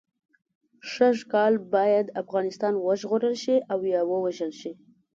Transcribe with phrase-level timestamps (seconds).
[0.93, 4.71] سږ کال باید افغانستان وژغورل شي او یا ووژل شي.